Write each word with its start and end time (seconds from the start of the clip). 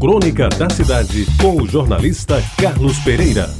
Crônica 0.00 0.48
da 0.50 0.70
Cidade, 0.70 1.26
com 1.42 1.60
o 1.60 1.66
jornalista 1.66 2.40
Carlos 2.56 2.96
Pereira. 3.00 3.50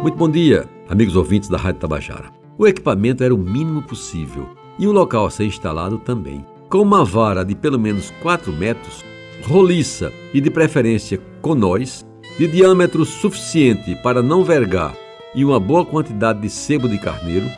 Muito 0.00 0.16
bom 0.16 0.26
dia, 0.26 0.64
amigos 0.88 1.16
ouvintes 1.16 1.50
da 1.50 1.58
Rádio 1.58 1.82
Tabajara. 1.82 2.30
O 2.56 2.66
equipamento 2.66 3.22
era 3.22 3.34
o 3.34 3.36
mínimo 3.36 3.82
possível 3.82 4.48
e 4.78 4.86
o 4.86 4.92
local 4.92 5.26
a 5.26 5.30
ser 5.30 5.44
instalado 5.44 5.98
também. 5.98 6.42
Com 6.70 6.78
uma 6.78 7.04
vara 7.04 7.44
de 7.44 7.54
pelo 7.54 7.78
menos 7.78 8.10
4 8.22 8.50
metros, 8.54 9.04
roliça 9.42 10.10
e 10.32 10.40
de 10.40 10.50
preferência 10.50 11.20
com 11.42 11.54
nós, 11.54 12.06
de 12.38 12.48
diâmetro 12.48 13.04
suficiente 13.04 13.94
para 13.96 14.22
não 14.22 14.44
vergar 14.44 14.96
e 15.34 15.44
uma 15.44 15.60
boa 15.60 15.84
quantidade 15.84 16.40
de 16.40 16.48
sebo 16.48 16.88
de 16.88 16.96
carneiro, 16.96 17.50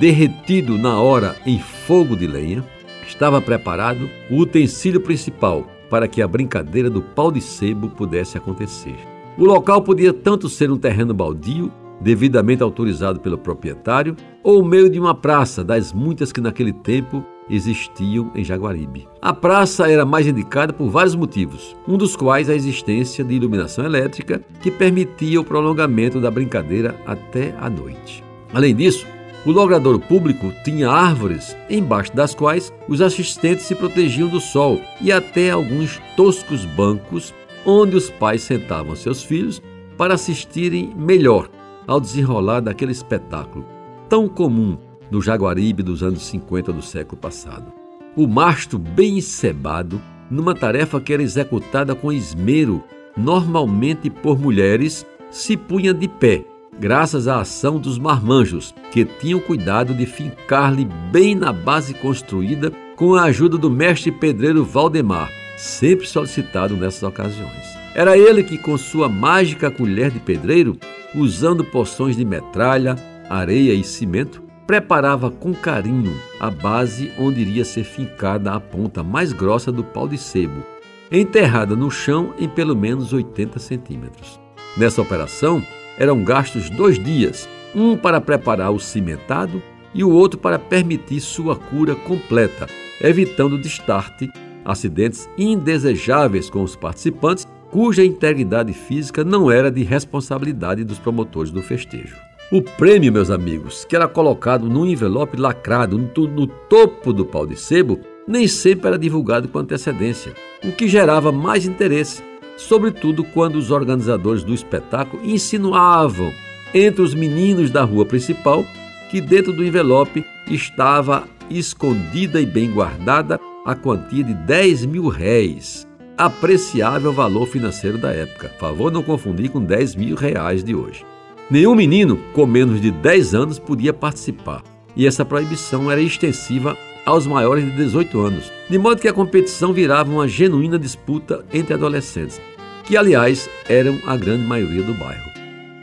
derretido 0.00 0.78
na 0.78 0.98
hora 0.98 1.36
em 1.44 1.58
fogo 1.58 2.16
de 2.16 2.26
lenha, 2.26 2.64
estava 3.06 3.42
preparado 3.42 4.08
o 4.30 4.38
utensílio 4.38 5.02
principal 5.02 5.75
para 5.88 6.08
que 6.08 6.22
a 6.22 6.28
brincadeira 6.28 6.90
do 6.90 7.02
pau 7.02 7.30
de 7.30 7.40
sebo 7.40 7.88
pudesse 7.88 8.36
acontecer. 8.36 8.96
O 9.38 9.44
local 9.44 9.82
podia 9.82 10.12
tanto 10.12 10.48
ser 10.48 10.70
um 10.70 10.78
terreno 10.78 11.12
baldio, 11.12 11.70
devidamente 12.00 12.62
autorizado 12.62 13.20
pelo 13.20 13.38
proprietário, 13.38 14.16
ou 14.42 14.60
o 14.60 14.64
meio 14.64 14.88
de 14.88 14.98
uma 14.98 15.14
praça, 15.14 15.62
das 15.62 15.92
muitas 15.92 16.32
que 16.32 16.40
naquele 16.40 16.72
tempo 16.72 17.24
existiam 17.48 18.30
em 18.34 18.42
Jaguaribe. 18.42 19.08
A 19.20 19.32
praça 19.32 19.90
era 19.90 20.04
mais 20.04 20.26
indicada 20.26 20.72
por 20.72 20.88
vários 20.88 21.14
motivos, 21.14 21.76
um 21.86 21.96
dos 21.96 22.16
quais 22.16 22.50
a 22.50 22.54
existência 22.54 23.24
de 23.24 23.34
iluminação 23.34 23.84
elétrica 23.84 24.42
que 24.60 24.70
permitia 24.70 25.40
o 25.40 25.44
prolongamento 25.44 26.20
da 26.20 26.30
brincadeira 26.30 26.96
até 27.06 27.54
a 27.58 27.70
noite. 27.70 28.24
Além 28.52 28.74
disso, 28.74 29.06
o 29.46 29.52
logradouro 29.52 30.00
público 30.00 30.52
tinha 30.64 30.90
árvores 30.90 31.56
embaixo 31.70 32.14
das 32.14 32.34
quais 32.34 32.72
os 32.88 33.00
assistentes 33.00 33.64
se 33.64 33.76
protegiam 33.76 34.28
do 34.28 34.40
sol 34.40 34.80
e 35.00 35.12
até 35.12 35.50
alguns 35.50 36.02
toscos 36.16 36.64
bancos 36.64 37.32
onde 37.64 37.94
os 37.94 38.10
pais 38.10 38.42
sentavam 38.42 38.96
seus 38.96 39.22
filhos 39.22 39.62
para 39.96 40.14
assistirem 40.14 40.92
melhor 40.96 41.48
ao 41.86 42.00
desenrolar 42.00 42.60
daquele 42.60 42.90
espetáculo 42.90 43.64
tão 44.08 44.28
comum 44.28 44.76
no 45.10 45.22
Jaguaribe 45.22 45.82
dos 45.82 46.02
anos 46.02 46.22
50 46.26 46.72
do 46.72 46.82
século 46.82 47.16
passado. 47.20 47.72
O 48.16 48.26
mastro 48.26 48.78
bem 48.78 49.18
encebado 49.18 50.02
numa 50.28 50.54
tarefa 50.56 51.00
que 51.00 51.12
era 51.12 51.22
executada 51.22 51.94
com 51.94 52.12
esmero, 52.12 52.82
normalmente 53.16 54.10
por 54.10 54.38
mulheres, 54.38 55.06
se 55.30 55.56
punha 55.56 55.94
de 55.94 56.08
pé 56.08 56.44
graças 56.78 57.26
à 57.28 57.40
ação 57.40 57.78
dos 57.78 57.98
marmanjos, 57.98 58.74
que 58.90 59.04
tinham 59.04 59.40
cuidado 59.40 59.94
de 59.94 60.06
fincar-lhe 60.06 60.86
bem 61.10 61.34
na 61.34 61.52
base 61.52 61.94
construída 61.94 62.70
com 62.96 63.14
a 63.14 63.24
ajuda 63.24 63.58
do 63.58 63.70
mestre 63.70 64.10
pedreiro 64.10 64.64
Valdemar, 64.64 65.30
sempre 65.56 66.06
solicitado 66.06 66.76
nessas 66.76 67.02
ocasiões. 67.02 67.76
Era 67.94 68.16
ele 68.16 68.42
que, 68.42 68.58
com 68.58 68.76
sua 68.76 69.08
mágica 69.08 69.70
colher 69.70 70.10
de 70.10 70.20
pedreiro, 70.20 70.76
usando 71.14 71.64
poções 71.64 72.16
de 72.16 72.24
metralha, 72.24 72.96
areia 73.28 73.72
e 73.72 73.82
cimento, 73.82 74.42
preparava 74.66 75.30
com 75.30 75.54
carinho 75.54 76.14
a 76.40 76.50
base 76.50 77.12
onde 77.18 77.40
iria 77.40 77.64
ser 77.64 77.84
fincada 77.84 78.52
a 78.52 78.60
ponta 78.60 79.02
mais 79.02 79.32
grossa 79.32 79.70
do 79.70 79.84
pau 79.84 80.08
de 80.08 80.18
sebo, 80.18 80.62
enterrada 81.10 81.76
no 81.76 81.90
chão 81.90 82.34
em 82.38 82.48
pelo 82.48 82.74
menos 82.74 83.12
80 83.12 83.58
centímetros. 83.58 84.40
Nessa 84.76 85.00
operação, 85.00 85.62
eram 85.98 86.22
gastos 86.22 86.70
dois 86.70 86.98
dias, 86.98 87.48
um 87.74 87.96
para 87.96 88.20
preparar 88.20 88.72
o 88.72 88.78
cimentado 88.80 89.62
e 89.94 90.04
o 90.04 90.10
outro 90.10 90.38
para 90.38 90.58
permitir 90.58 91.20
sua 91.20 91.56
cura 91.56 91.94
completa, 91.94 92.66
evitando 93.00 93.58
destarte, 93.58 94.30
acidentes 94.64 95.28
indesejáveis 95.38 96.50
com 96.50 96.62
os 96.62 96.76
participantes, 96.76 97.46
cuja 97.70 98.04
integridade 98.04 98.72
física 98.72 99.24
não 99.24 99.50
era 99.50 99.70
de 99.70 99.82
responsabilidade 99.82 100.84
dos 100.84 100.98
promotores 100.98 101.50
do 101.50 101.62
festejo. 101.62 102.16
O 102.50 102.62
prêmio, 102.62 103.12
meus 103.12 103.28
amigos, 103.28 103.84
que 103.84 103.96
era 103.96 104.06
colocado 104.06 104.68
num 104.68 104.86
envelope 104.86 105.36
lacrado 105.36 105.98
no, 105.98 106.28
no 106.28 106.46
topo 106.46 107.12
do 107.12 107.24
pau 107.26 107.44
de 107.44 107.56
sebo, 107.56 107.98
nem 108.26 108.46
sempre 108.46 108.88
era 108.88 108.98
divulgado 108.98 109.48
com 109.48 109.58
antecedência, 109.58 110.32
o 110.62 110.70
que 110.70 110.86
gerava 110.86 111.32
mais 111.32 111.66
interesse 111.66 112.22
sobretudo 112.56 113.22
quando 113.22 113.56
os 113.56 113.70
organizadores 113.70 114.42
do 114.42 114.54
espetáculo 114.54 115.24
insinuavam 115.24 116.32
entre 116.74 117.02
os 117.02 117.14
meninos 117.14 117.70
da 117.70 117.84
rua 117.84 118.04
principal 118.04 118.64
que 119.10 119.20
dentro 119.20 119.52
do 119.52 119.64
envelope 119.64 120.24
estava 120.48 121.24
escondida 121.50 122.40
e 122.40 122.46
bem 122.46 122.70
guardada 122.70 123.38
a 123.64 123.74
quantia 123.74 124.22
de 124.22 124.34
10 124.34 124.86
mil 124.86 125.08
réis, 125.08 125.86
apreciável 126.16 127.12
valor 127.12 127.46
financeiro 127.46 127.98
da 127.98 128.12
época. 128.12 128.50
Favor 128.58 128.92
não 128.92 129.02
confundir 129.02 129.50
com 129.50 129.60
10 129.60 129.96
mil 129.96 130.16
reais 130.16 130.62
de 130.62 130.74
hoje. 130.74 131.04
Nenhum 131.50 131.74
menino 131.74 132.18
com 132.32 132.46
menos 132.46 132.80
de 132.80 132.90
10 132.90 133.34
anos 133.34 133.58
podia 133.58 133.92
participar, 133.92 134.62
e 134.96 135.06
essa 135.06 135.24
proibição 135.24 135.90
era 135.90 136.00
extensiva 136.00 136.76
aos 137.06 137.26
maiores 137.26 137.64
de 137.64 137.70
18 137.70 138.20
anos, 138.20 138.52
de 138.68 138.78
modo 138.78 139.00
que 139.00 139.08
a 139.08 139.12
competição 139.12 139.72
virava 139.72 140.10
uma 140.10 140.26
genuína 140.26 140.78
disputa 140.78 141.46
entre 141.52 141.72
adolescentes, 141.72 142.40
que 142.84 142.96
aliás 142.96 143.48
eram 143.68 143.96
a 144.06 144.16
grande 144.16 144.44
maioria 144.44 144.82
do 144.82 144.92
bairro. 144.92 145.30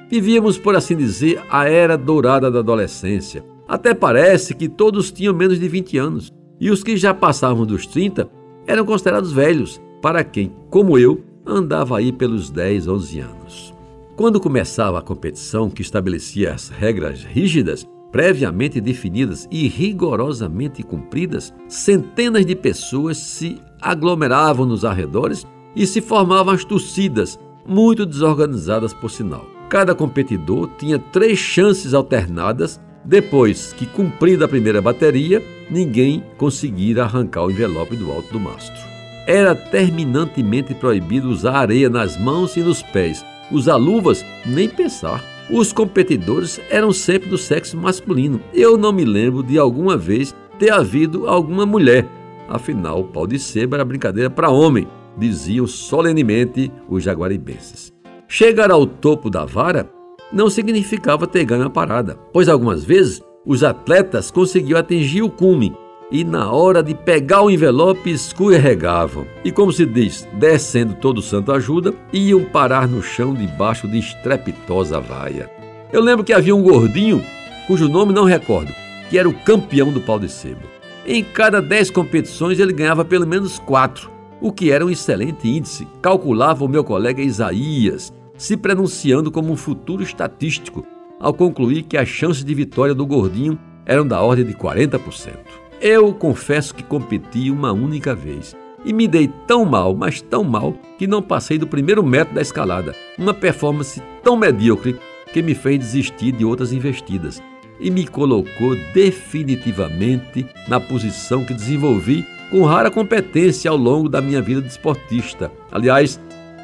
Vivíamos, 0.09 0.57
por 0.57 0.75
assim 0.75 0.95
dizer, 0.95 1.41
a 1.49 1.67
era 1.67 1.97
dourada 1.97 2.51
da 2.51 2.59
adolescência. 2.59 3.43
Até 3.67 3.93
parece 3.93 4.53
que 4.53 4.67
todos 4.67 5.11
tinham 5.11 5.33
menos 5.33 5.57
de 5.57 5.67
20 5.67 5.97
anos, 5.97 6.31
e 6.59 6.69
os 6.69 6.83
que 6.83 6.95
já 6.97 7.13
passavam 7.13 7.65
dos 7.65 7.87
30 7.87 8.29
eram 8.67 8.85
considerados 8.85 9.31
velhos, 9.31 9.81
para 10.01 10.23
quem, 10.23 10.51
como 10.69 10.99
eu, 10.99 11.23
andava 11.45 11.97
aí 11.97 12.11
pelos 12.11 12.49
10, 12.49 12.87
11 12.87 13.19
anos. 13.21 13.73
Quando 14.15 14.39
começava 14.39 14.99
a 14.99 15.01
competição 15.01 15.69
que 15.69 15.81
estabelecia 15.81 16.53
as 16.53 16.69
regras 16.69 17.23
rígidas, 17.23 17.87
previamente 18.13 18.79
definidas 18.79 19.47
e 19.49 19.67
rigorosamente 19.67 20.83
cumpridas, 20.83 21.51
centenas 21.67 22.45
de 22.45 22.55
pessoas 22.55 23.17
se 23.17 23.59
aglomeravam 23.81 24.67
nos 24.67 24.85
arredores 24.85 25.47
e 25.75 25.87
se 25.87 25.99
formavam 25.99 26.53
as 26.53 26.63
torcidas, 26.63 27.39
muito 27.67 28.05
desorganizadas 28.05 28.93
por 28.93 29.09
sinal. 29.09 29.47
Cada 29.67 29.95
competidor 29.95 30.69
tinha 30.77 30.99
três 30.99 31.39
chances 31.39 31.95
alternadas 31.95 32.79
depois 33.03 33.73
que, 33.73 33.87
cumprida 33.87 34.45
a 34.45 34.47
primeira 34.47 34.79
bateria, 34.79 35.43
ninguém 35.71 36.23
conseguira 36.37 37.05
arrancar 37.05 37.43
o 37.43 37.49
envelope 37.49 37.95
do 37.95 38.11
alto 38.11 38.31
do 38.31 38.39
mastro. 38.39 38.79
Era 39.25 39.55
terminantemente 39.55 40.75
proibido 40.75 41.29
usar 41.29 41.55
areia 41.55 41.89
nas 41.89 42.15
mãos 42.15 42.55
e 42.57 42.59
nos 42.59 42.83
pés, 42.83 43.25
usar 43.51 43.77
luvas, 43.77 44.23
nem 44.45 44.69
pensar. 44.69 45.32
Os 45.49 45.73
competidores 45.73 46.59
eram 46.69 46.91
sempre 46.93 47.29
do 47.29 47.37
sexo 47.37 47.77
masculino. 47.77 48.39
Eu 48.53 48.77
não 48.77 48.93
me 48.93 49.03
lembro 49.03 49.43
de 49.43 49.57
alguma 49.57 49.97
vez 49.97 50.33
ter 50.57 50.71
havido 50.71 51.27
alguma 51.27 51.65
mulher. 51.65 52.07
Afinal, 52.47 53.01
o 53.01 53.03
pau 53.03 53.27
de 53.27 53.37
seba 53.37 53.77
era 53.77 53.85
brincadeira 53.85 54.29
para 54.29 54.49
homem, 54.49 54.87
diziam 55.17 55.67
solenemente 55.67 56.71
os 56.87 57.03
jaguaribenses. 57.03 57.91
Chegar 58.27 58.71
ao 58.71 58.85
topo 58.85 59.29
da 59.29 59.45
vara 59.45 59.89
não 60.31 60.49
significava 60.49 61.27
ter 61.27 61.45
ganho 61.45 61.65
a 61.65 61.69
parada, 61.69 62.17
pois 62.31 62.47
algumas 62.49 62.83
vezes 62.83 63.21
os 63.45 63.63
atletas 63.63 64.31
conseguiam 64.31 64.79
atingir 64.79 65.21
o 65.21 65.29
cume 65.29 65.75
e 66.13 66.23
na 66.23 66.51
hora 66.51 66.83
de 66.83 66.93
pegar 66.93 67.41
o 67.41 67.49
envelope 67.49 68.11
escorregavam. 68.11 69.25
E 69.43 69.51
como 69.51 69.73
se 69.73 69.83
diz, 69.83 70.27
descendo 70.33 70.93
todo 70.93 71.23
santo 71.23 71.51
ajuda, 71.51 71.91
iam 72.13 72.45
parar 72.45 72.87
no 72.87 73.01
chão 73.01 73.33
debaixo 73.33 73.87
de 73.87 73.97
estrepitosa 73.97 74.99
vaia. 74.99 75.49
Eu 75.91 76.03
lembro 76.03 76.23
que 76.23 76.31
havia 76.31 76.55
um 76.55 76.61
gordinho, 76.61 77.25
cujo 77.65 77.89
nome 77.89 78.13
não 78.13 78.25
recordo, 78.25 78.71
que 79.09 79.17
era 79.17 79.27
o 79.27 79.33
campeão 79.33 79.91
do 79.91 79.99
pau 79.99 80.19
de 80.19 80.29
sebo. 80.29 80.61
Em 81.03 81.23
cada 81.23 81.59
dez 81.59 81.89
competições 81.89 82.59
ele 82.59 82.73
ganhava 82.73 83.03
pelo 83.03 83.25
menos 83.25 83.57
quatro, 83.57 84.11
o 84.39 84.51
que 84.51 84.71
era 84.71 84.85
um 84.85 84.91
excelente 84.91 85.47
índice, 85.47 85.87
calculava 85.99 86.63
o 86.63 86.69
meu 86.69 86.83
colega 86.83 87.23
Isaías, 87.23 88.13
se 88.37 88.55
pronunciando 88.55 89.31
como 89.31 89.51
um 89.51 89.57
futuro 89.57 90.03
estatístico, 90.03 90.85
ao 91.19 91.33
concluir 91.33 91.83
que 91.83 91.97
as 91.97 92.07
chances 92.07 92.43
de 92.43 92.53
vitória 92.53 92.93
do 92.93 93.05
gordinho 93.05 93.57
eram 93.83 94.05
da 94.05 94.21
ordem 94.21 94.45
de 94.45 94.53
40%. 94.53 95.62
Eu 95.85 96.13
confesso 96.13 96.73
que 96.73 96.81
competi 96.81 97.51
uma 97.51 97.73
única 97.73 98.15
vez 98.15 98.55
e 98.85 98.93
me 98.93 99.05
dei 99.05 99.29
tão 99.45 99.65
mal, 99.65 99.93
mas 99.93 100.21
tão 100.21 100.41
mal, 100.41 100.73
que 100.97 101.05
não 101.05 101.21
passei 101.21 101.57
do 101.57 101.67
primeiro 101.67 102.01
metro 102.01 102.33
da 102.33 102.41
escalada. 102.41 102.95
Uma 103.17 103.33
performance 103.33 104.01
tão 104.23 104.37
medíocre 104.37 104.97
que 105.33 105.41
me 105.41 105.53
fez 105.53 105.79
desistir 105.79 106.31
de 106.31 106.45
outras 106.45 106.71
investidas 106.71 107.43
e 107.81 107.91
me 107.91 108.07
colocou 108.07 108.77
definitivamente 108.93 110.47
na 110.69 110.79
posição 110.79 111.43
que 111.43 111.53
desenvolvi 111.53 112.25
com 112.49 112.63
rara 112.63 112.89
competência 112.89 113.69
ao 113.69 113.75
longo 113.75 114.07
da 114.07 114.21
minha 114.21 114.41
vida 114.41 114.61
de 114.61 114.69
esportista. 114.69 115.51
Aliás, 115.69 116.17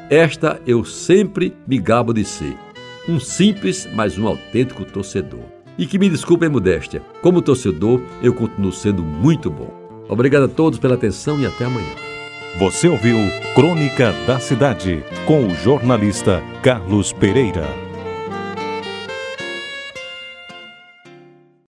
esta 0.08 0.58
eu 0.66 0.82
sempre 0.82 1.54
me 1.66 1.78
gabo 1.78 2.14
de 2.14 2.24
ser. 2.24 2.56
Um 3.06 3.20
simples, 3.20 3.86
mas 3.92 4.16
um 4.16 4.26
autêntico 4.26 4.82
torcedor. 4.82 5.59
E 5.80 5.86
que 5.86 5.98
me 5.98 6.10
desculpe 6.10 6.44
a 6.44 6.50
modéstia, 6.50 7.00
como 7.22 7.40
torcedor, 7.40 8.02
eu 8.22 8.34
continuo 8.34 8.70
sendo 8.70 9.02
muito 9.02 9.50
bom. 9.50 9.72
Obrigado 10.10 10.44
a 10.44 10.48
todos 10.48 10.78
pela 10.78 10.94
atenção 10.94 11.40
e 11.40 11.46
até 11.46 11.64
amanhã. 11.64 11.94
Você 12.58 12.86
ouviu 12.86 13.16
Crônica 13.54 14.12
da 14.26 14.38
Cidade 14.38 15.02
com 15.24 15.46
o 15.46 15.54
jornalista 15.54 16.42
Carlos 16.62 17.14
Pereira. 17.14 17.89